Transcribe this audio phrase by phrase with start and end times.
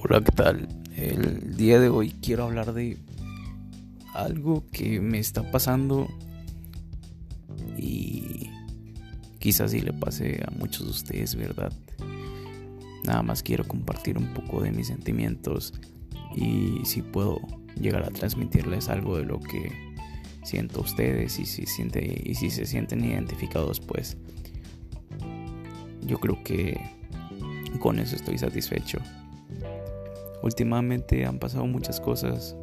[0.00, 0.68] Hola, ¿qué tal?
[0.94, 2.98] El día de hoy quiero hablar de
[4.14, 6.06] algo que me está pasando
[7.76, 8.48] y
[9.40, 11.72] quizás sí le pase a muchos de ustedes, ¿verdad?
[13.02, 15.74] Nada más quiero compartir un poco de mis sentimientos
[16.36, 17.40] y si puedo
[17.74, 19.96] llegar a transmitirles algo de lo que
[20.44, 24.16] siento ustedes y si, siente, y si se sienten identificados, pues
[26.02, 26.80] yo creo que
[27.80, 29.00] con eso estoy satisfecho.
[30.42, 32.56] Últimamente han pasado muchas cosas